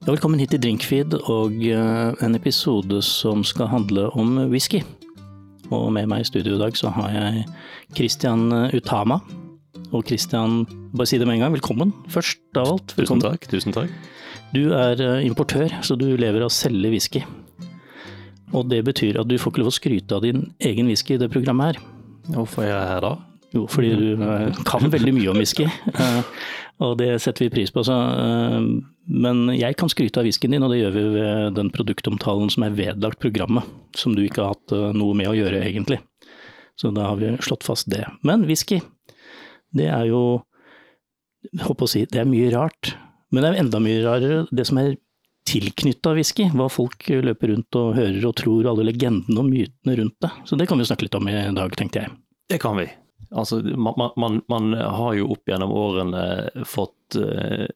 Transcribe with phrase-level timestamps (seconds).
[0.00, 4.78] Velkommen hit til Drinkfeed og eh, en episode som skal handle om whisky.
[5.68, 7.42] Og med meg i studio i dag så har jeg
[7.98, 9.18] Christian Utama.
[9.92, 10.62] Og Christian,
[10.96, 12.96] bare si det med en gang, velkommen først av alt.
[12.96, 13.44] Tusen takk.
[13.52, 13.92] tusen takk.
[14.56, 17.26] Du er eh, importør, så du lever av å selge whisky.
[18.56, 21.20] Og det betyr at du får ikke lov å skryte av din egen whisky i
[21.20, 21.84] det programmet her.
[22.38, 23.18] Hvorfor er jeg her da?
[23.50, 26.20] Jo, fordi du eh, kan veldig mye om whisky, eh,
[26.80, 27.84] og det setter vi pris på.
[27.84, 28.58] Så, eh,
[29.24, 32.64] men jeg kan skryte av whiskyen din, og det gjør vi ved den produktomtalen som
[32.64, 33.66] er vedlagt programmet,
[33.96, 36.00] som du ikke har hatt eh, noe med å gjøre egentlig.
[36.80, 38.06] Så da har vi slått fast det.
[38.24, 38.80] Men whisky,
[39.76, 40.40] det er jo
[41.60, 42.94] håper å si, det er mye rart.
[43.30, 44.96] Men det er enda mye rarere det som er
[45.50, 46.48] tilknytta whisky.
[46.54, 50.32] Hva folk løper rundt og hører og tror, alle legendene og mytene rundt det.
[50.48, 52.16] Så det kan vi snakke litt om i dag, tenkte jeg.
[52.50, 52.88] Det kan vi.
[53.30, 56.24] Altså, man, man, man har jo opp gjennom årene
[56.66, 57.68] fått uh,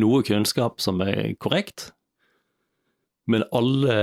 [0.00, 1.90] noe kunnskap som er korrekt.
[3.28, 3.94] Men alle,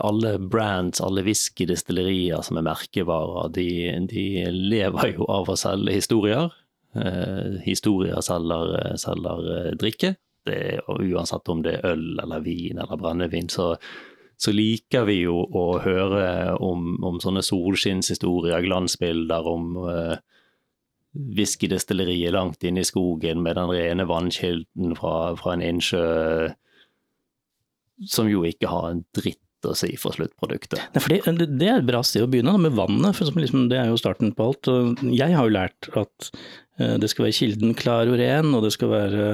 [0.00, 3.68] alle brands, alle whiskydestillerier som er merkevarer, de,
[4.08, 6.48] de lever jo av å selge historier.
[6.94, 10.14] Eh, historier selger, selger eh, drikke.
[10.44, 13.74] Det, uansett om det er øl eller vin eller brennevin, så,
[14.44, 20.16] så liker vi jo å høre om, om sånne solskinnshistorier, glansbilder om uh,
[21.14, 26.04] whiskydestilleriet langt inne i skogen med den rene vannkilden fra, fra en innsjø,
[28.10, 30.82] som jo ikke har en dritt å si for sluttproduktet.
[30.92, 33.16] Nei, det, det er et bra sted å begynne, da, med vannet.
[33.16, 34.68] for liksom, Det er jo starten på alt.
[35.08, 38.72] Jeg har jo lært at eh, det skal være kilden klar og ren, og det
[38.74, 39.26] skal være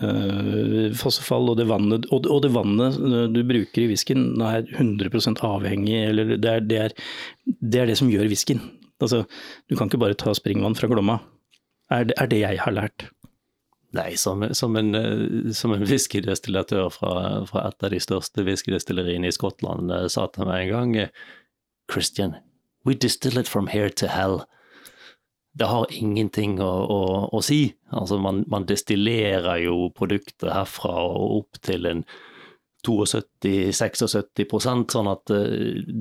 [0.00, 1.50] eh, fossefall.
[1.52, 5.98] Og det, vannet, og, og det vannet eh, du bruker i whiskyen er 100% avhengig,
[6.08, 6.96] eller det er det, er,
[7.44, 8.64] det er det som gjør whiskyen.
[9.04, 9.26] Altså,
[9.68, 11.20] du kan ikke bare ta springvann fra Glomma.
[11.92, 13.10] Er det, er det jeg har lært.
[13.96, 17.14] Nei, som, en, eh, som en whiskydestillatør fra,
[17.48, 21.26] fra et av de største whiskydestilleriene i Skottland eh, sa til meg en gang eh,
[21.88, 22.36] Christian,
[22.84, 24.42] we distill it from here to hell.
[25.58, 27.02] Det har ingenting å, å,
[27.34, 27.74] å si.
[27.90, 32.04] Altså, man, man destillerer jo produktet herfra og opp til en
[32.86, 35.32] 72-76% sånn at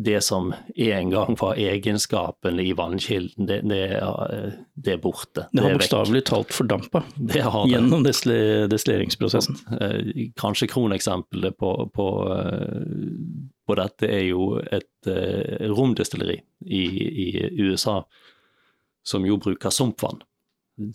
[0.06, 4.00] det som en gang var egenskapen i vannkilden, det, det,
[4.76, 5.48] det er borte.
[5.52, 9.56] Det har bokstavelig talt fordampa gjennom destilleringsprosessen.
[10.40, 12.08] Kanskje kroneksempelet på, på,
[13.66, 15.08] på, dette er jo et
[15.74, 16.84] romdestilleri i,
[17.26, 17.28] i
[17.66, 18.06] USA
[19.08, 20.24] som jo bruker sumpvann.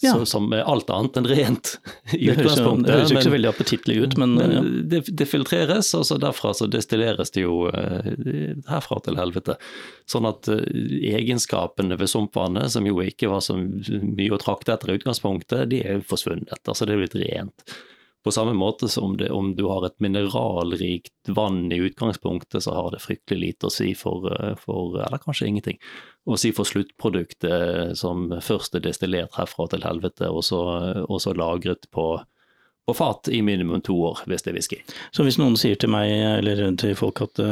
[0.00, 0.12] Ja.
[0.12, 1.72] Så, som er alt annet enn rent
[2.14, 2.86] i det utgangspunktet.
[2.86, 4.60] Det høres jo ikke så veldig appetittlig ut, men, men ja.
[4.92, 8.12] det, det, filtreres, og så derfra så destilleres det jo uh,
[8.68, 9.56] herfra til helvete.
[10.06, 10.60] Sånn at uh,
[11.10, 15.82] egenskapene ved sumpvannet, som jo ikke var så mye å trakte etter i utgangspunktet, de
[15.82, 16.62] er forsvunnet.
[16.62, 17.74] Altså det er blitt rent.
[18.22, 22.90] På samme måte som det, om du har et mineralrikt vann i utgangspunktet, så har
[22.90, 25.78] det fryktelig lite å si for, eh, for eller kanskje ingenting,
[26.26, 30.60] å si for sluttproduktet som først er destillert herfra til helvete, og så,
[31.02, 32.22] og så lagret på,
[32.86, 34.78] på fat i minimum to år, hvis det er whisky.
[35.10, 37.42] Så hvis noen sier til meg eller til folk at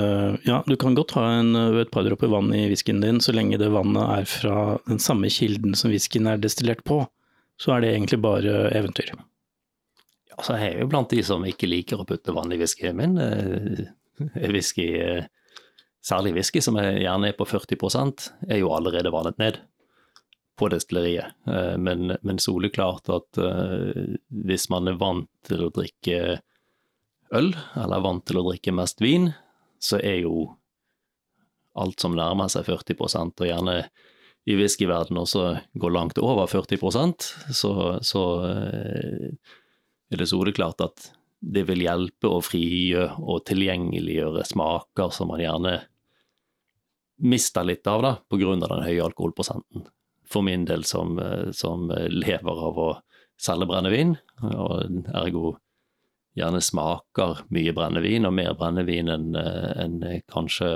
[0.46, 3.58] ja, du kan godt ha en, et par dråper vann i whiskyen din, så lenge
[3.58, 7.02] det vannet er fra den samme kilden som whiskyen er destillert på,
[7.58, 9.10] så er det egentlig bare eventyr.
[10.40, 13.18] Altså, jeg er jo blant de som ikke liker å putte vann i whiskyen min.
[14.50, 14.88] Whisky,
[16.04, 19.60] særlig whisky som er gjerne er på 40% er jo allerede vannet ned
[20.60, 21.36] på destilleriet.
[21.80, 23.40] Men, men soleklart at
[24.28, 26.40] hvis man er vant til å drikke
[27.36, 29.30] øl, eller er vant til å drikke mest vin,
[29.80, 30.48] så er jo
[31.80, 33.76] alt som nærmer seg 40% og gjerne
[34.48, 35.44] i whiskyverdenen også
[35.80, 37.72] går langt over 40% så,
[38.02, 39.56] så uh,
[40.10, 41.10] er det soleklart at
[41.40, 45.78] det vil hjelpe å frigjøre og tilgjengeliggjøre smaker som man gjerne
[47.20, 49.86] mister litt av da, av den høye alkoholprosenten.
[50.30, 51.16] For min del som,
[51.52, 52.90] som lever av å
[53.40, 54.14] selge brennevin,
[54.52, 55.54] og ergo
[56.38, 59.98] gjerne smaker mye brennevin, og mer brennevin enn en
[60.30, 60.70] kanskje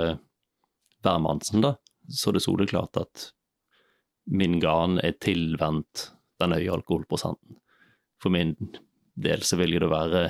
[1.05, 1.75] hvermannsen, da,
[2.09, 3.29] så er det soleklart at
[4.25, 6.09] min gan er tilvendt
[6.41, 7.59] den høye alkoholprosenten.
[8.21, 8.55] For min
[9.15, 10.27] del så vil det være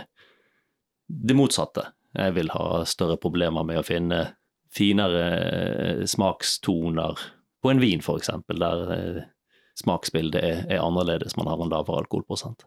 [1.07, 1.89] det motsatte.
[2.15, 4.21] Jeg vil ha større problemer med å finne
[4.75, 7.19] finere smakstoner
[7.63, 9.25] på en vin, f.eks., der
[9.79, 12.65] smaksbildet er, er, annerledes, man har en lavere alkoholprosent.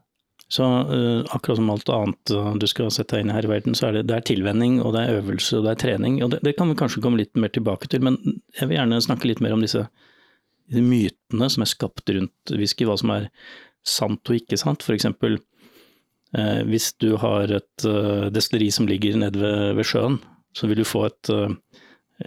[0.49, 3.88] Så uh, akkurat som alt annet du skal sette deg inn her i verden, så
[3.88, 6.23] er det, det er tilvenning, og det er øvelse, og det er trening.
[6.25, 8.17] og det, det, kan vi kanskje komme litt mer tilbake til, men
[8.56, 9.85] jeg vil gjerne snakke litt mer om disse,
[10.69, 13.31] mytene som er skapt rundt whisky, hva som er
[13.88, 14.85] sant og ikke sant.
[14.85, 15.57] For eksempel Eh,
[16.69, 20.19] hvis du har et uh, destilleri som ligger nede ved, ved, sjøen,
[20.57, 21.55] så vil du få et uh,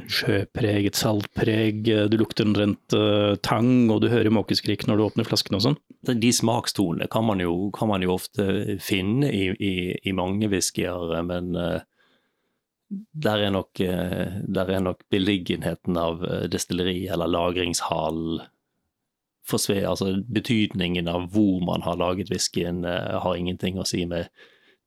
[0.10, 2.96] sjøpreg, et saltpreg, du lukter en rent
[3.44, 5.76] tang, og du hører måkeskrik når du åpner flaskene og sånn.
[6.08, 9.74] De smakstonene kan kan man jo ofte finne i, i,
[10.08, 11.52] i mange whiskyer, men
[13.12, 18.40] der er, nok, der er nok beliggenheten av destilleri eller lagringshall
[19.48, 24.30] forsve, altså Betydningen av hvor man har laget whiskyen, uh, har ingenting å si med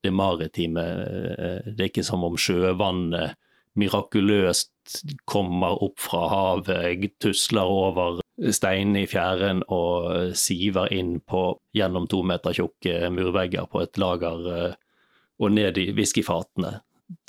[0.05, 0.85] det maritime.
[0.85, 3.39] Uh, det er ikke som om sjøvannet
[3.75, 8.21] mirakuløst kommer opp fra havet, tusler over
[8.55, 14.47] steinene i fjæren og siver inn på gjennom to meter tjukke murvegger på et lager
[15.43, 16.77] og ned i whiskyfatene.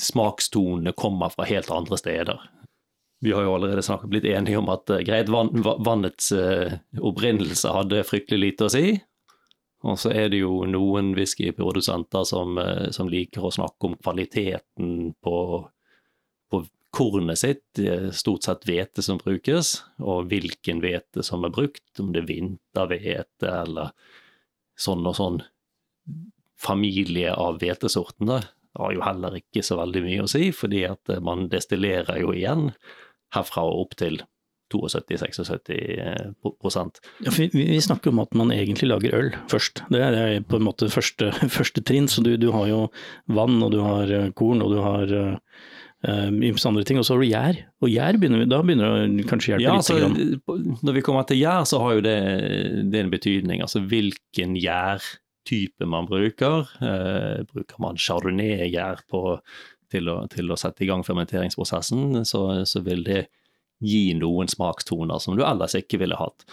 [0.01, 2.45] Smakstonene kommer fra helt andre steder.
[3.25, 5.49] Vi har jo allerede snakket, blitt enige om at uh, greit, vann,
[5.81, 8.99] vannets uh, opprinnelse hadde fryktelig lite å si.
[9.85, 15.15] Og så er det jo noen whiskyprodusenter som, uh, som liker å snakke om kvaliteten
[15.25, 15.39] på,
[16.53, 16.59] på
[16.93, 17.81] kornet sitt,
[18.13, 19.73] stort sett hvete som brukes,
[20.05, 23.89] og hvilken hvete som er brukt, om det er vinterhvete eller
[24.77, 25.39] sånn og sånn
[26.61, 28.37] familie av hvetesortene.
[28.77, 32.69] Har jo heller ikke så veldig mye å si, fordi at man destillerer jo igjen
[33.35, 34.23] herfra og opp til
[34.73, 36.31] 72-76 eh.
[37.25, 39.83] Ja, vi, vi, snakker om at man egentlig lager øl først.
[39.93, 42.09] Det er, på en måte første, første trinn.
[42.11, 42.81] Så du, du, har jo
[43.27, 46.99] vann, og du har eh, korn, og du har uh, ymse andre ting.
[46.99, 47.59] Og så har du gjær.
[47.85, 49.91] Og gjær begynner, da begynner det kanskje hjelpe ja, litt.
[49.93, 52.17] Altså, når vi kommer til gjær, så har jo det,
[52.89, 53.61] det en betydning.
[53.65, 56.73] Altså hvilken gjærtype man bruker.
[56.81, 59.27] Uh, bruker man chardonnay-gjær på
[59.95, 63.25] til å, til å, sette i gang fermenteringsprosessen, så, så, vil det
[63.83, 66.45] gi noen smakstoner som du ellers ikke ville hatt.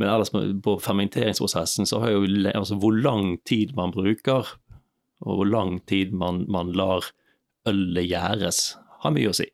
[0.00, 0.32] Men ellers
[0.64, 2.24] på fermenteringsprosessen så har jo
[2.54, 4.48] altså hvor lang tid man bruker,
[5.20, 7.12] og hvor lang tid man, man lar
[7.68, 8.62] ølet gjæres,
[9.04, 9.50] har mye å si.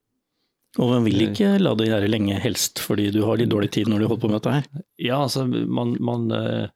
[0.77, 3.89] Og man vil ikke la det gjære lenge, helst, fordi du har litt dårlig tid
[3.89, 4.67] når du holder på med dette her?
[5.01, 6.69] Ja, altså man, man, eh,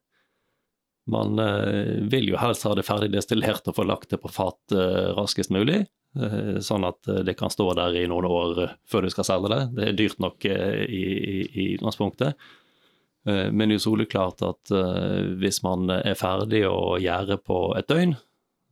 [1.12, 4.74] man eh, vil jo helst ha det ferdig destillert og få lagt det på fat
[4.74, 5.82] eh, raskest mulig.
[6.18, 9.26] Eh, sånn at eh, det kan stå der i noen år eh, før du skal
[9.28, 9.60] selge det.
[9.76, 11.04] Det er dyrt nok i,
[11.76, 12.50] utgangspunktet.
[13.28, 14.70] Men det er jo soleklart at
[15.42, 18.14] hvis man er ferdig å gjære på et døgn,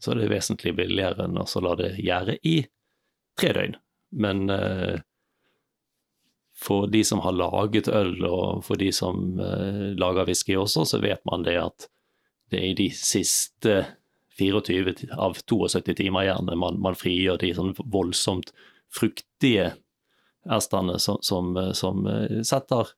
[0.00, 2.54] så er det vesentlig billigere enn å la det gjære i
[3.36, 3.76] tre døgn.
[4.24, 4.48] Men
[6.56, 9.36] for de som har laget øl, og for de som
[10.00, 11.90] lager whisky også, så vet man det at
[12.48, 13.82] det er i de siste
[14.38, 18.52] 24 av 72 timer gjerne man, man frigjør de sånn voldsomt
[18.94, 19.72] fruktige
[20.48, 22.94] esterne som, som, som, eh, setter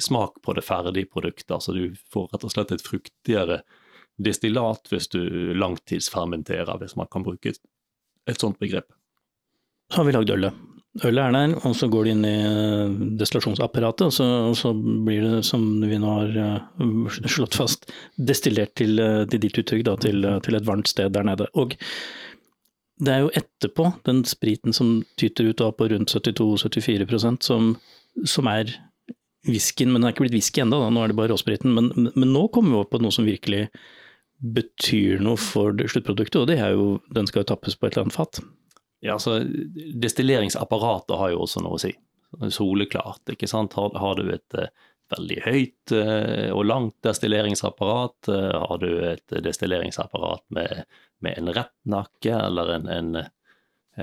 [0.00, 1.50] smak på det ferdige produktet.
[1.50, 3.62] Altså du får rett og slett et fruktigere
[4.16, 5.20] destillat hvis du
[5.58, 7.60] langtidsfermenterer, hvis man kan bruke et,
[8.30, 8.88] et sånt begrep.
[9.90, 10.62] Så har vi lagd ølet.
[11.02, 14.70] Ølet er der, og så går det inn i eh, destillasjonsapparatet, og så, og så
[14.74, 19.82] blir det, som vi nå har uh, slått fast, destillert til, uh, til ditt uttrykk,
[19.88, 21.48] da, til, til, et varmt sted der nede.
[21.58, 21.74] Og
[23.02, 27.74] det er jo etterpå, den spriten som tyter ut da på rundt 72-74% som,
[28.22, 28.70] som er
[29.48, 31.74] whiskyen, men den er ikke blitt whisky ennå, nå er det bare råspriten.
[31.74, 33.66] Men, men, nå kommer vi opp på noe som virkelig
[34.54, 38.06] betyr noe for sluttproduktet, og det er jo den skal jo tappes på et eller
[38.06, 38.40] annet fat.
[39.04, 39.40] Ja, altså,
[40.00, 41.92] Destilleringsapparatet har jo også noe å si.
[42.50, 43.20] Soleklart.
[43.34, 43.76] ikke sant?
[43.76, 44.70] Har, har du et uh,
[45.12, 50.86] veldig høyt uh, og langt destilleringsapparat, uh, har du et destilleringsapparat med,
[51.20, 53.12] med en rett nakke eller en, en,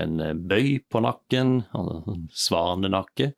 [0.04, 3.32] en bøy på nakken, altså en svanenakke,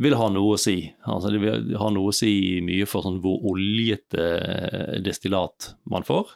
[0.00, 0.78] vil ha noe å si.
[1.04, 2.32] Altså, det vil ha noe å si
[2.64, 4.24] mye for sånn hvor oljete
[5.04, 6.32] destillat man får.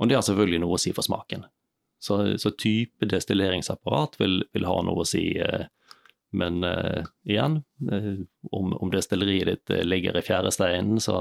[0.00, 1.44] Og det har selvfølgelig noe å si for smaken.
[2.04, 5.24] Så, så type destilleringsapparat vil, vil, ha noe å si.
[5.40, 5.66] Eh,
[6.34, 8.16] men uh, igjen, uh,
[8.50, 11.14] om, om destilleriet ditt ligger i fjæresteinen, så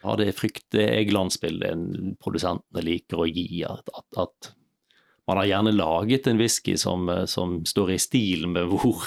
[0.00, 3.60] ja, det frykt, det er glansbildet produsentene liker å gi.
[3.68, 4.50] At, at,
[5.28, 9.04] man har gjerne laget en whisky som, som står i stil med hvor,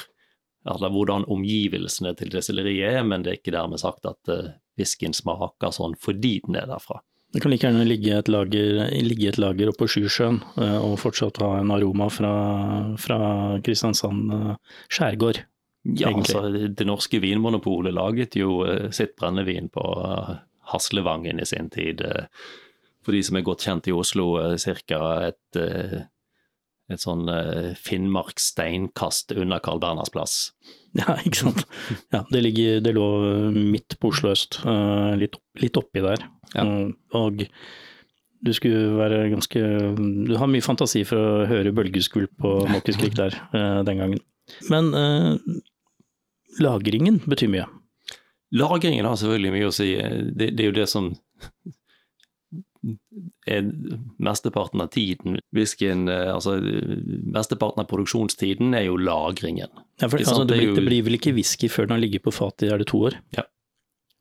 [0.69, 5.17] eller hvordan omgivelsene til destilleriet er, men det er ikke dermed sagt at uh, whiskyen
[5.17, 7.01] smaker sånn fordi den er derfra.
[7.29, 11.37] Det kan like gjerne ligge et lager, ligge et lager oppå Sjusjøen eh, og fortsatt
[11.43, 12.31] ha en aroma fra,
[12.97, 13.19] fra
[13.65, 14.55] Kristiansand eh,
[14.89, 15.43] skjærgård.
[15.95, 19.83] Ja, altså det norske vinmonopolet laget jo eh, sitt brennevin på
[20.73, 22.01] Haslevangen i sin tid.
[23.05, 24.31] For de som er godt kjent i Oslo,
[24.85, 25.03] ca.
[25.29, 25.61] et
[26.89, 27.29] et sånn
[27.77, 30.37] Finnmark steinkast under Carl Berners plass.
[30.99, 31.67] Ja, ikke sant.
[32.09, 33.05] Ja, det, ligger, det lå
[33.53, 36.23] midt på Oslo øst, uh, litt, litt oppi der.
[36.55, 36.65] Ja.
[36.65, 37.45] Uh, og
[38.39, 39.59] du skulle være ganske
[40.27, 44.21] Du har mye fantasi for å høre bølgeskvulp og måkeskrik der eh, den gangen.
[44.71, 45.33] Men eh,
[46.63, 47.67] lagringen betyr mye.
[48.55, 49.91] Lagringen har selvfølgelig mye å si.
[49.99, 51.11] Det, det er jo det som
[53.49, 53.69] er
[54.21, 59.71] mesteparten av tiden Whiskyen Altså mesteparten av produksjonstiden er jo lagringen.
[59.99, 62.35] Ja, for, altså, det, blir, det blir vel ikke whisky før den har ligget på
[62.35, 63.17] fatet i er det to år?
[63.35, 63.45] Ja.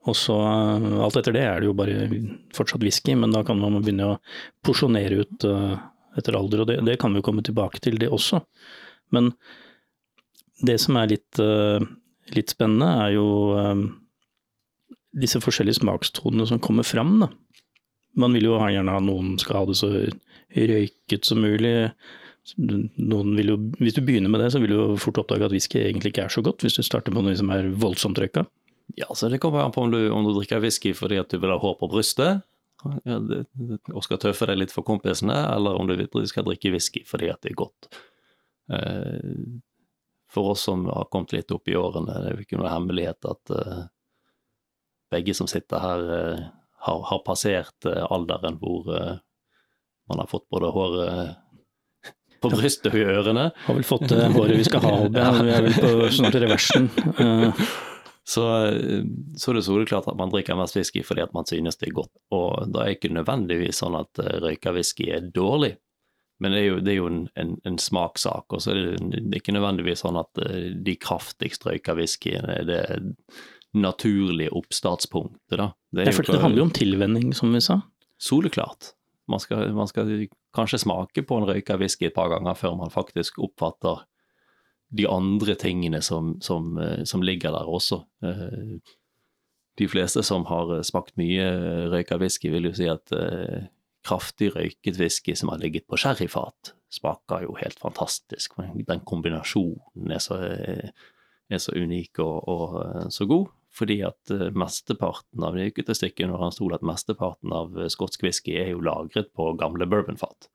[0.08, 2.08] Og så eh, alt etter det er det jo bare
[2.56, 4.18] fortsatt whisky, men da kan man begynne å
[4.66, 5.78] porsjonere ut eh,
[6.18, 8.40] etter alder, og det, det kan vi jo komme tilbake til, det også.
[9.14, 9.32] Men
[10.64, 11.84] det som er litt, eh,
[12.34, 13.84] litt spennende, er jo eh,
[15.18, 17.18] disse forskjellige smakstonene som kommer fram.
[17.22, 17.30] Da.
[18.18, 21.74] Man vil jo gjerne ha noen skal ha det så røyket som mulig.
[22.58, 26.24] Jo, hvis du begynner med det, så vil du fort oppdage at whisky egentlig ikke
[26.26, 28.46] er så godt, hvis du starter på noe som er voldsomt røyka.
[28.96, 31.38] Ja, så Det kommer an på om du, om du drikker whisky fordi at du
[31.38, 32.40] vil ha hår på brystet
[33.04, 33.42] ja, det,
[33.92, 37.42] og skal tøffe deg litt for kompisene, eller om du skal drikke whisky fordi at
[37.42, 37.90] det er godt.
[38.72, 39.58] Eh,
[40.32, 43.28] For oss som har kommet litt opp i årene, det er jo ikke noe hemmelighet
[43.28, 43.84] at eh,
[45.12, 46.42] begge som sitter her, eh,
[46.86, 49.16] har, har passert eh, alderen hvor eh,
[50.08, 51.28] man har fått både hår eh,
[52.38, 53.48] på brystet og i ørene.
[53.66, 55.18] Har vel fått det håret vi skal ha, Holbe.
[55.24, 56.90] Ja, Vi er vel på snart reversen.
[57.18, 57.68] Eh,
[58.28, 58.42] Så,
[59.40, 61.94] så er det soleklart at man drikker mest whisky fordi at man synes det er
[61.96, 62.10] godt.
[62.36, 65.70] Og da er ikke nødvendigvis sånn at eh, røyka whisky er dårlig,
[66.44, 68.52] men det er jo, det er jo en, en, en smakssak.
[68.52, 70.42] Og så er det, det er ikke nødvendigvis sånn at
[70.84, 72.82] de kraftigst røyka whiskyene er det
[73.76, 75.72] naturlige oppstartspunktet, da.
[75.92, 77.80] Det ja, for det handler jo om tilvenning, som vi sa.
[78.18, 78.92] soleklart.
[79.28, 82.90] Man skal, man skal kanskje smake på en røyka whisky et par ganger før man
[82.90, 84.06] faktisk oppfatter
[84.88, 88.04] de andre tingene som, som, eh, som ligger der også.
[88.24, 88.78] Eh,
[89.78, 91.44] De fleste som har eh, smakt mye
[91.92, 93.12] røyka whisky, vil jo si at
[94.02, 98.56] kraftig røyket whisky som har ligget på sherryfat, smaker jo helt fantastisk.
[98.88, 100.40] Den kombinasjonen er så,
[101.50, 103.48] er så unik og, og eh, så god.
[103.78, 107.54] Fordi at eh, mesteparten av det gikk ut et stykke under han stol at mesteparten
[107.54, 110.50] av eh, skotsk whisky er jo lagret på gamle bourbonfat.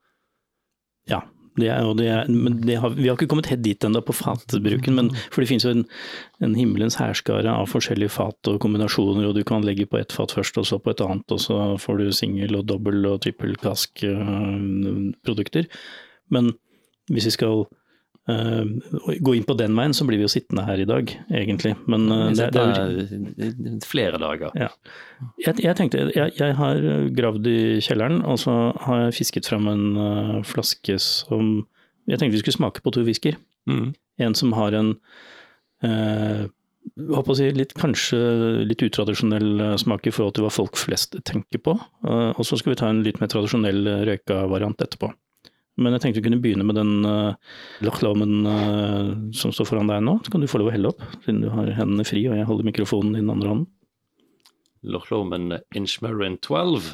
[1.10, 1.24] Ja,
[1.60, 2.30] det er, det er,
[2.66, 5.66] det har, vi har ikke kommet helt dit ennå på fatbruken, men for det finnes
[5.68, 5.84] jo en,
[6.42, 10.34] en himmelens hærskare av forskjellige fat og kombinasjoner, og du kan legge på ett fat
[10.34, 13.54] først, og så på et annet, og så får du singel og dobbel og trippel
[13.62, 15.70] kask øh, produkter.
[16.34, 16.56] Men
[17.12, 17.68] hvis vi skal
[18.24, 21.74] gå inn på den veien, så blir vi jo sittende her i dag, egentlig.
[21.92, 22.06] Men
[22.38, 22.94] det, det er
[23.50, 24.54] er flere dager.
[24.56, 24.70] ja.
[25.44, 26.80] Jeg, jeg tenkte, jeg, jeg har
[27.16, 31.66] gravd i kjelleren, og så har jeg fisket fram en øh, flaske som
[32.08, 33.38] Jeg tenkte vi skulle smake på to whisker.
[33.68, 33.94] Mm.
[34.20, 34.90] En som har en
[35.84, 36.48] eh,
[37.00, 38.20] håper å si litt, kanskje
[38.68, 41.78] litt utradisjonell eh, smak i forhold til hva folk flest tenker på.
[42.06, 45.14] Eh, og så skal vi ta en litt mer tradisjonell eh, røyka variant etterpå.
[45.82, 47.34] Men jeg tenkte vi kunne begynne med den uh,
[47.82, 50.20] Loch Lomond eh, som står foran deg nå.
[50.22, 52.46] Så kan du få lov å helle opp, siden du har hendene fri og jeg
[52.50, 53.72] holder mikrofonen i den andre hånden.
[54.84, 56.92] Lachlomen Inchmarin 12.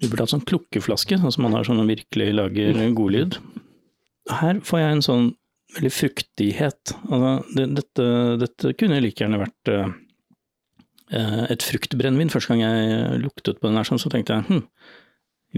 [0.00, 3.40] Du burde hatt sånn klukkeflaske, sånn som man har sånn man virkelig lager god lyd.
[4.30, 5.26] Her får jeg en sånn
[5.76, 6.94] veldig fruktighet.
[7.08, 8.06] Altså, det, dette,
[8.40, 9.98] dette kunne like gjerne vært eh, eh,
[11.10, 12.30] et fruktbrennevin.
[12.30, 14.64] Første gang jeg luktet på den her, sånn, så tenkte jeg hm,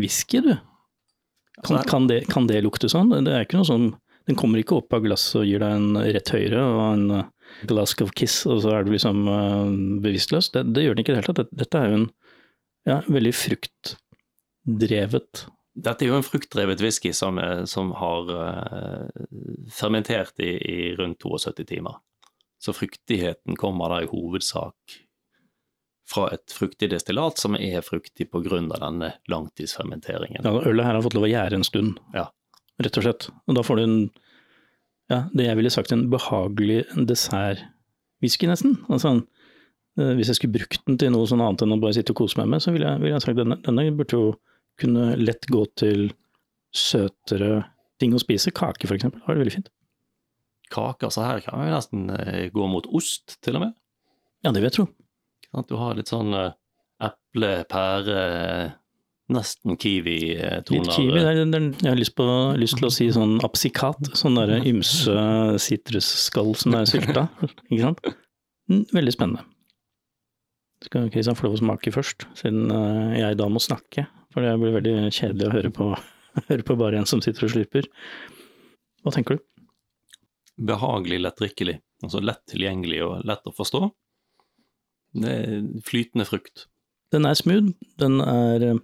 [0.00, 0.54] whisky, du.
[1.61, 3.12] Kan, Altså, kan, det, kan det lukte sånn?
[3.12, 3.90] Det er ikke noe sånn
[4.28, 7.28] Den kommer ikke opp av glasset og gir deg en rett høyre og en eh,
[7.68, 9.73] glass of kiss, og så er du liksom eh,
[10.04, 10.52] bevisstløs.
[10.54, 11.50] Det, det gjør den ikke i det hele tatt.
[11.50, 12.09] Dette, er jo en
[12.87, 15.32] ja, veldig fruktdrevet
[15.73, 19.09] Dette er jo en fruktdrevet whisky som, som har uh,
[19.73, 21.99] fermentert i, i rundt 72 timer.
[22.62, 25.00] Så fruktigheten kommer da i hovedsak
[26.12, 30.45] fra et fruktig destillat som er fruktig av denne langtidsfermenteringen.
[30.45, 32.28] Ja, ølet her har fått lov å gjære en stund, Ja.
[32.83, 33.28] rett og slett.
[33.49, 34.11] Og da får du en,
[35.11, 38.76] ja, det jeg ville sagt en behagelig dessertwhisky, nesten.
[38.88, 39.26] Altså,
[39.99, 42.23] eh, hvis jeg skulle brukt den til noe sånn annet enn å bare sitte og
[42.23, 44.33] kose meg med, så ville jeg, ville jeg sagt denne, denne burde jo
[44.81, 46.11] kunne lett gå til
[46.75, 47.64] søtere
[48.00, 48.50] ting å spise.
[48.50, 49.21] Kake, for eksempel.
[49.26, 49.69] er det veldig fint.
[50.73, 53.75] Kake, altså her kan jo nesten eh, gå mot ost, til og med.
[54.42, 54.87] Ja, det vil jeg tro.
[55.52, 55.68] Sant?
[55.68, 56.54] Du har litt sånn eh,
[57.02, 58.23] eple, pære,
[59.32, 60.87] nesten kiwi-toner.
[60.87, 61.21] Litt kiwi.
[61.21, 62.26] Der, der, er, jeg har lyst, på,
[62.61, 64.12] lyst til å si sånn apsikat.
[64.18, 65.16] Sånn derre ymse
[65.62, 67.26] sitrusskall som er sylta.
[67.68, 68.02] Ikke sant?
[68.71, 69.47] Mm, Veldig spennende.
[70.82, 74.09] Skal Kristian få lov å smake først, siden eh, jeg da må snakke?
[74.35, 75.92] For det blir veldig kjedelig å høre på,
[76.50, 77.87] høre på bare en som sitter og slurper.
[79.02, 79.49] Hva tenker du?
[80.62, 81.78] behagelig lettdrikkelig.
[82.04, 83.80] Altså lett tilgjengelig og lett å forstå.
[85.12, 86.66] Det er flytende frukt.
[87.12, 88.78] Den er smooth, den er eh,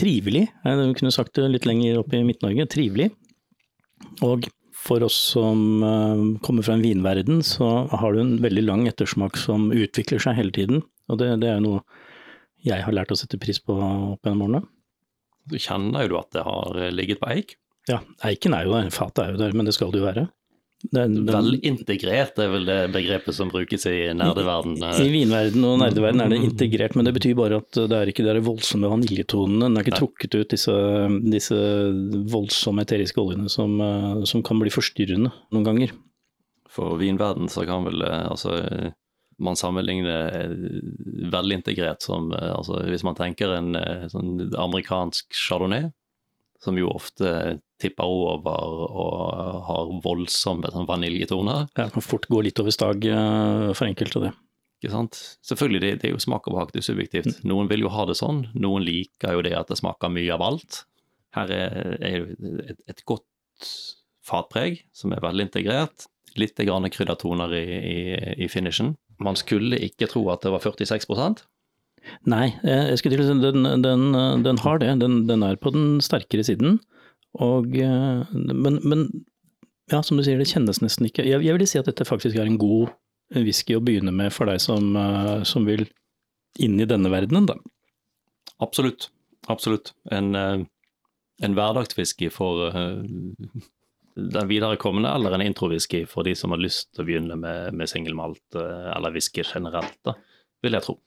[0.00, 0.48] trivelig.
[0.64, 2.66] Jeg kunne sagt det litt lenger opp i Midt-Norge.
[2.70, 3.10] Trivelig.
[4.26, 4.48] Og
[4.80, 9.38] for oss som eh, kommer fra en vinverden, så har du en veldig lang ettersmak
[9.38, 10.82] som utvikler seg hele tiden.
[11.10, 11.84] Og det, det er noe
[12.66, 14.64] jeg har lært å sette pris på opp gjennom årene.
[15.50, 17.56] Du kjenner jo at det har ligget på eik.
[17.88, 20.26] Ja, eiken er jo der, fatet er jo der, men det skal det jo være.
[20.80, 24.78] Den, den, Velintegrert er vel det begrepet som brukes i nerdeverden?
[24.80, 28.08] I, i vinverden og nerdeverden er det integrert, men det betyr bare at det er
[28.08, 29.68] ikke de voldsomme vaniljetonene.
[29.68, 30.00] Den er ikke Nei.
[30.00, 30.76] trukket ut disse,
[31.36, 31.60] disse,
[32.32, 33.76] voldsomme eteriske oljene som,
[34.24, 35.92] som, kan bli forstyrrende noen ganger.
[36.72, 38.56] For vinverden så kan vel altså
[39.40, 40.52] man sammenligner
[41.32, 43.76] velintegrert som altså Hvis man tenker en
[44.12, 45.90] sånn amerikansk chardonnay,
[46.60, 51.66] som jo ofte tipper over og har voldsomme sånn vaniljetoner.
[51.74, 54.32] Ja, det kan fort gå litt over stag eh, for enkelte, det.
[54.80, 55.18] Ikke sant?
[55.44, 57.32] Selvfølgelig, det, det er jo smak og behag, det er subjektivt.
[57.42, 57.50] Mm.
[57.52, 60.44] Noen vil jo ha det sånn, noen liker jo det at det smaker mye av
[60.46, 60.84] alt.
[61.36, 62.30] Her er, er
[62.72, 63.68] et, et godt
[64.26, 66.08] fatpreg som er veldig integrert.
[66.40, 68.00] Litt kryddertoner i, i,
[68.46, 68.94] i finishen.
[69.20, 71.10] Man skulle ikke tro at det var 46
[72.24, 74.94] Nei, eh, jeg skulle til å si den, den, den har det.
[75.02, 76.78] Den, den, er på den sterkere siden.
[77.38, 79.04] Og, eh, men, men,
[79.92, 82.38] ja, som du sier, det kjennes nesten ikke jeg, jeg vil si at dette faktisk
[82.38, 82.90] er en god
[83.36, 85.86] whisky å begynne med for deg som, eh, som vil
[86.58, 87.56] inn i denne verdenen, da.
[88.60, 89.08] Absolutt.
[89.48, 89.94] Absolutt.
[90.12, 97.04] En, en hverdagswhisky for den viderekommende, eller en introvhisky for de som har lyst til
[97.04, 100.18] å begynne med, med singelmalt eller whisky generelt, da,
[100.64, 100.98] vil jeg tro.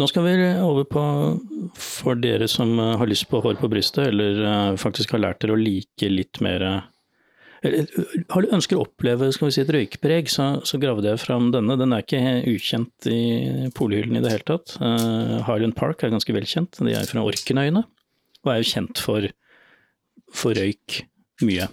[0.00, 1.02] Nå skal vi over på,
[1.76, 5.42] for dere som eh, har lyst på hår på brystet, eller eh, faktisk har lært
[5.44, 6.64] dere å like litt mer
[7.62, 11.52] har du ønsker å oppleve skal vi si, et røykpreg, så, så gravde jeg fram
[11.54, 11.76] denne.
[11.78, 14.74] Den er ikke ukjent i polhyllen i det hele tatt.
[14.82, 16.80] Uh, Highland Park er ganske velkjent.
[16.82, 17.84] De er fra Orkenøyene,
[18.42, 19.28] og er jo kjent for,
[20.34, 21.04] for røyk
[21.46, 21.68] mye.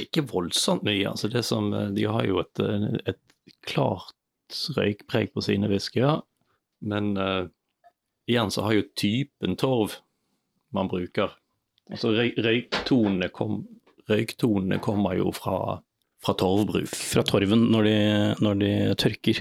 [0.00, 1.04] Ikke voldsomt mye.
[1.10, 2.64] altså det som, De har jo et,
[3.04, 4.16] et klart
[4.76, 6.22] røykpreg på sine whiskyer.
[6.80, 7.48] Men uh,
[8.28, 9.98] igjen så har jo typen torv
[10.74, 11.32] man bruker
[11.88, 13.62] Altså røy, røyktonene, kom,
[14.10, 15.78] røyktonene kommer jo fra,
[16.20, 16.90] fra, torvbruk.
[16.92, 17.94] Fra torven når de,
[18.44, 19.40] når de tørker.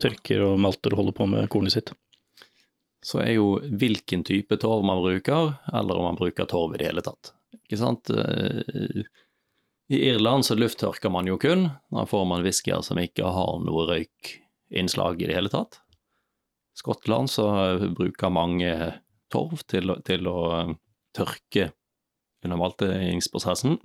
[0.00, 1.92] Tørker og malter og holder på med kornet sitt.
[3.04, 6.88] Så er jo hvilken type torv man bruker, eller om man bruker torv i det
[6.88, 7.34] hele tatt.
[7.66, 8.08] Ikke sant?
[9.90, 11.70] Eh, I Irland så lufttørker man jo kun.
[11.90, 15.80] Da får man whiskyer som ikke har noe røykinnslag i det hele tatt.
[16.76, 17.48] I Skottland så
[17.96, 18.72] bruker mange
[19.32, 20.74] torv til, til å um,
[21.16, 21.70] tørke
[22.44, 23.78] under maltingsprosessen.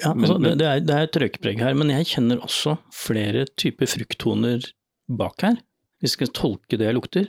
[0.00, 3.90] Ja, altså, det, er, det er et røykpreg her, men jeg kjenner også flere typer
[3.90, 4.64] frukttoner
[5.06, 5.60] bak her.
[6.00, 7.28] Hvis vi skal tolke det jeg lukter,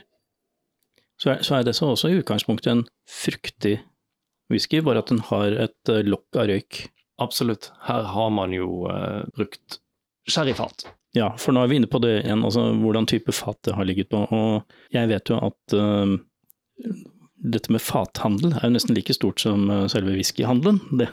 [1.20, 3.76] så er, så er det så også i utgangspunktet en fruktig
[4.50, 6.86] whisky, bare at den har et uh, lokk av røyk.
[7.22, 7.70] Absolutt.
[7.86, 9.78] Her har man jo uh, brukt
[10.28, 10.86] sherryfat.
[11.16, 13.88] Ja, for nå er vi inne på det igjen, altså hvordan type fat det har
[13.88, 14.22] ligget på.
[14.32, 16.14] Og jeg vet jo at uh,
[17.42, 20.80] dette med fathandel er jo nesten like stort som uh, selve whiskyhandelen.
[21.00, 21.10] Det,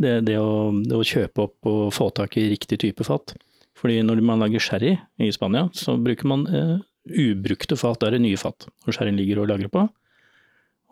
[0.00, 3.36] det, det, å, det, å, kjøpe opp og få tak i riktig type fat.
[3.76, 8.16] Fordi når man lager sherry i Spania, så bruker man uh, ubrukte fat, da er
[8.16, 8.68] det nye fat.
[8.86, 9.84] Og sherryen ligger og lagrer på.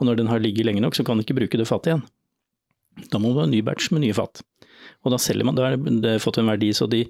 [0.01, 2.05] Og når den har ligget lenge nok, så kan den ikke bruke det fatet igjen.
[3.09, 4.42] Da må man ha en ny batch med nye fat.
[5.03, 7.07] Og da selger man, da har det fått en verdi, så de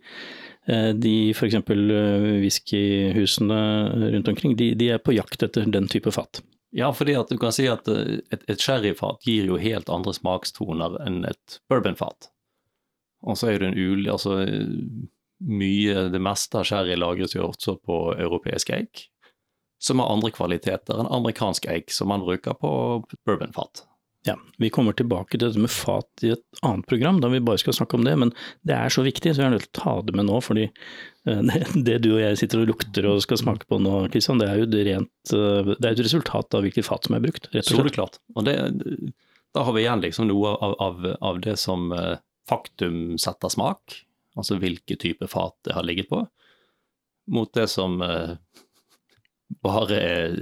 [0.66, 1.54] Eh, de f.eks.
[1.54, 6.42] Eh, whiskyhusene rundt omkring, de, de, er på jakt etter den type fat.
[6.72, 10.14] Ja, fordi at du kan si at eh, et, et sherryfat gir jo helt andre
[10.14, 12.30] smakstoner enn et bourbonfat.
[13.26, 14.06] Og så er det en ul...
[14.10, 14.42] altså
[15.42, 19.08] mye, det meste av sherry lagres jo også på europeisk eik,
[19.82, 22.70] som har andre kvaliteter enn amerikansk eik, som man bruker på
[23.26, 23.82] bourbonfat.
[24.24, 27.58] Ja, Vi kommer tilbake til dette med fat i et annet program, da vi bare
[27.58, 28.14] skal snakke om det.
[28.20, 28.30] Men
[28.62, 30.38] det er så viktig, så jeg er nødt til å ta det med nå.
[30.46, 31.56] fordi eh,
[31.88, 34.62] det, du og jeg sitter og lukter og skal smake på nå, Kristian, det er
[34.62, 37.50] jo det rent, eh, det er et resultat av hvilket fat som er brukt.
[37.50, 37.96] rett og slett.
[37.98, 38.20] klart.
[38.36, 38.56] Og det,
[39.56, 42.14] da har vi igjen liksom noe av, av, av, det som eh,
[42.48, 43.98] faktum setter smak,
[44.38, 46.22] altså hvilke type fat det har ligget på,
[47.32, 47.98] mot det som
[49.62, 50.36] bare eh,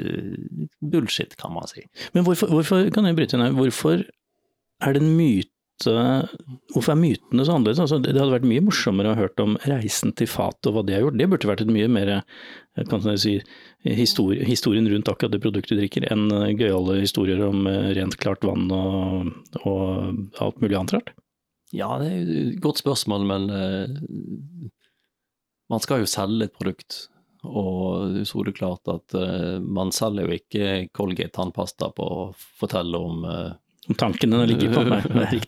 [0.81, 1.85] bullshit, kan man si.
[2.15, 4.05] Men hvorfor, hvorfor kan jeg bryte her, hvorfor
[4.81, 5.49] er det en myte
[5.81, 7.79] Hvorfor er mytene så annerledes?
[7.81, 10.83] Altså, det hadde vært mye morsommere å ha hørt om reisen til fatet og hva
[10.85, 11.17] det har gjort.
[11.17, 13.33] Det burde vært et mye mer eh, kan jeg si,
[13.89, 17.65] historie, historien rundt akkurat det produktet du drikker, enn eh, gøyale historier om
[17.97, 21.15] rent, klart vann og, og alt mulig annet rart.
[21.73, 23.49] Ja, det er et godt spørsmål, men
[25.73, 27.07] man skal jo selge et produkt.
[27.43, 33.01] Og så det klart at uh, man selger jo ikke Colgate tannpasta på å fortelle
[33.01, 33.53] om uh,
[33.89, 35.07] Om tankene ligger på meg,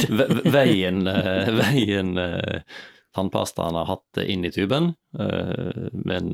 [0.57, 2.17] veien, uh, veien
[3.13, 6.31] tannpastaen har hatt inn i tuben, men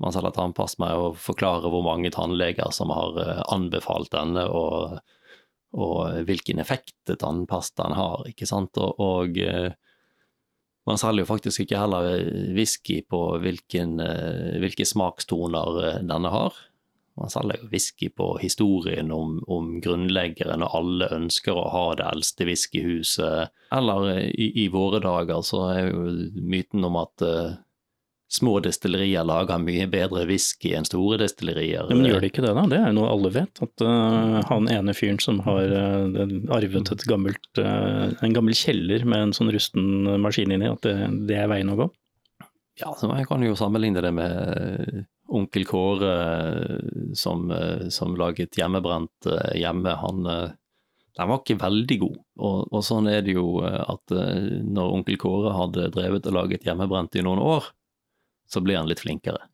[0.00, 3.20] man selger tannpasta med å forklare hvor mange tannleger som har
[3.52, 4.96] anbefalt denne, og,
[5.76, 8.80] og hvilken effekt tannpastaen har, ikke sant.
[8.80, 9.36] Og, og
[10.88, 12.08] man selger jo faktisk ikke heller
[12.56, 16.58] whisky på hvilken, eh, hvilke smakstoner eh, denne har.
[17.20, 22.08] Man selger jo whisky på historien om, om, grunnleggeren, og alle ønsker å ha det
[22.08, 23.52] eldste whiskyhuset.
[23.76, 27.52] Eller eh, i, i, våre dager så er jo myten om at uh,
[28.32, 31.84] små destillerier lager mye bedre whisky enn store destillerier.
[31.84, 32.64] Ja, men gjør de ikke det, da?
[32.70, 33.60] Det er jo noe alle vet.
[33.64, 36.22] At uh, han ene fyren som har uh,
[36.56, 40.96] arvet et gammelt, uh, en gammel kjeller med en sånn rusten maskin inni, at det,
[41.28, 41.88] det er veien å gå?
[42.80, 46.14] Ja, så jeg kan jo sammenligne det med onkel Kåre
[47.16, 47.52] som,
[47.92, 49.92] som laget hjemmebrent hjemme.
[50.00, 52.16] Han den var ikke veldig god.
[52.40, 57.20] Og, og, sånn er det jo at når onkel Kåre hadde drevet og laget hjemmebrent
[57.20, 57.68] i noen år,
[58.52, 59.48] så blir han litt flinkere.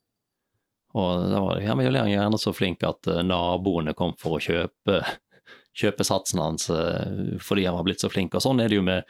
[0.97, 5.03] Og da var han gjerne så flink at eh, naboene kom for å kjøpe,
[5.81, 8.35] kjøpe satsen hans eh, fordi han var blitt så flink.
[8.35, 9.05] Og sånn er det jo med,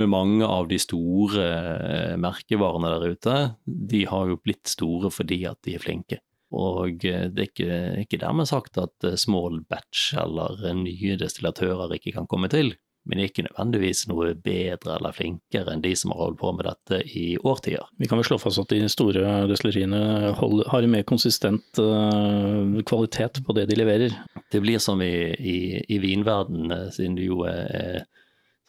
[0.00, 3.38] med mange av de store eh, merkevarene der ute.
[3.66, 6.22] De har jo blitt store fordi at de er flinke.
[6.50, 12.26] Og det er ikke, ikke dermed sagt at small batch eller nye destillatører ikke kan
[12.26, 12.72] komme til
[13.10, 17.00] men ikke nødvendigvis noe bedre eller flinkere enn de som har holdt på med dette
[17.18, 17.88] i årtier.
[17.98, 23.42] Vi kan vel slå fast at de store destilleriene har en mer konsistent uh, kvalitet
[23.46, 24.14] på det de leverer.
[24.54, 25.58] Det blir som i, i,
[25.90, 28.04] i vinverden, eh, siden du jo er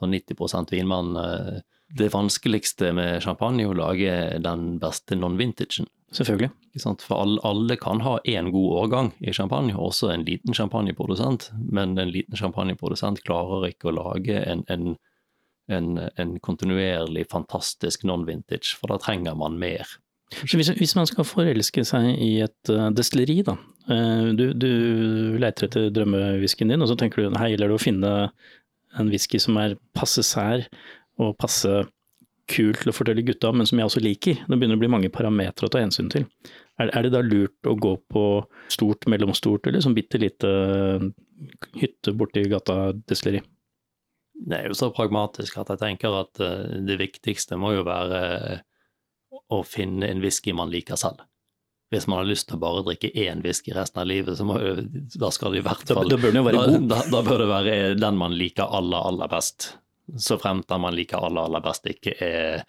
[0.02, 1.14] sånn 90 vinmann.
[1.14, 1.62] Uh,
[1.98, 5.90] det vanskeligste med champagne er å lage den beste non-vintagen.
[6.12, 6.52] Selvfølgelig.
[7.00, 11.98] For alle, alle, kan ha én god årgang i champagne, også en liten champagneprodusent, men
[11.98, 14.96] en liten champagneprodusent klarer ikke å lage en, en,
[15.72, 19.88] en, en kontinuerlig fantastisk non-vintage, for da trenger man mer.
[20.44, 23.56] Hvis, hvis, man skal forelske seg i et uh, destilleri, da.
[23.88, 24.72] Uh, du, du
[25.40, 28.14] leter etter drømmewhiskyen din, og så tenker du her gjelder det å finne
[29.00, 30.68] en whisky som er passe sær
[31.22, 31.86] og passe
[32.52, 34.44] kult til å fortelle gutta men som jeg også liker.
[34.46, 36.28] Det begynner å bli mange parametere å ta hensyn til.
[36.82, 38.26] Er, er, det da lurt å gå på
[38.72, 41.08] stort, mellomstort eller sånn bitte lite eh,
[41.82, 43.44] hytte borti gata destilleri?
[44.42, 48.22] Det er jo så pragmatisk at jeg tenker at uh, det viktigste må jo være
[48.42, 48.64] uh,
[49.54, 51.22] å finne en whisky man liker selv.
[51.92, 54.56] Hvis man har lyst til å bare drikke én whisky resten av livet, så må,
[55.20, 56.86] da skal det i hvert fall Da, da bør den jo være god.
[56.88, 59.74] Da, da, bør det være den man liker aller, aller best
[60.18, 62.66] så fremt den man liker aller, aller best ikke er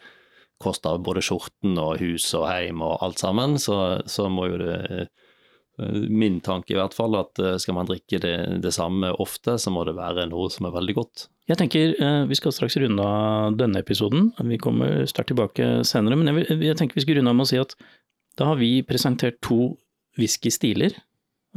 [0.63, 3.77] koster både skjorten og hus og heim og alt sammen, så,
[4.07, 5.13] så må jo det eh,
[6.13, 9.73] Min tanke i hvert fall at eh, skal man drikke det, det, samme ofte, så
[9.73, 11.25] må det være noe som er veldig godt.
[11.49, 16.21] Jeg tenker eh, Vi skal straks runde av denne episoden, vi kommer sterkt tilbake senere.
[16.21, 17.75] Men jeg, jeg tenker vi skal runde av med å si at
[18.39, 19.73] da har vi presentert to
[20.21, 20.95] whiskystiler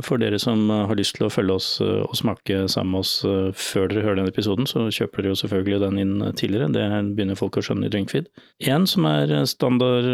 [0.04, 3.06] for dere som eh, har lyst til å følge oss eh, og smake sammen med
[3.06, 6.72] oss eh, før dere hører denne episoden, så kjøper dere jo selvfølgelig den inn tidligere.
[6.76, 8.28] Det begynner folk å skjønne i Drinkfeed.
[8.72, 10.10] En som er standard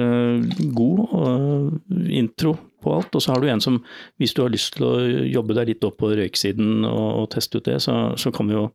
[0.78, 1.82] god
[2.14, 3.80] intro på alt, og så har du en som,
[4.22, 4.94] hvis du har lyst til å
[5.30, 8.58] jobbe deg litt opp på røyksiden og, og teste ut det, så, så, kan vi
[8.58, 8.68] jo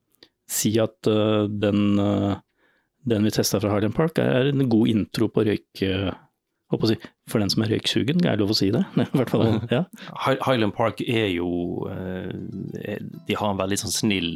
[0.51, 1.09] si at
[1.51, 1.97] den,
[3.03, 5.87] den vi testa fra Harlem Park er en god intro på røyk
[6.66, 6.96] Si,
[7.31, 8.83] for den som er røyksugen, er det lov å si det?
[9.31, 9.85] fall, ja.
[10.18, 12.98] Highland Park er jo eh,
[13.29, 14.33] De har en veldig sånn snill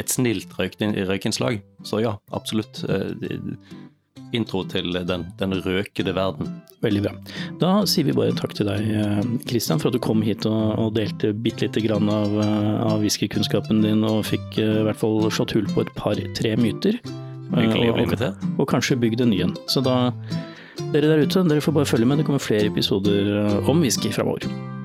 [0.00, 1.60] et snilt røykinnslag.
[1.84, 2.82] Så ja, absolutt.
[2.88, 3.12] Eh,
[4.32, 6.48] intro til den, den røkede verden.
[6.80, 7.10] Veldig bra.
[7.60, 8.86] Da sier vi bare takk til deg,
[9.44, 13.04] Kristian, eh, for at du kom hit og, og delte bitte lite grann av, av
[13.04, 16.96] whiskykunnskapen din, og fikk i hvert fall slått hull på et par-tre myter.
[17.52, 18.40] Hyggelig å bli invitert.
[18.54, 19.54] Og, og kanskje bygd en ny en.
[19.68, 19.98] Så da
[20.92, 22.16] dere der ute, dere får bare følge med.
[22.16, 24.81] Det kommer flere episoder om whisky framover.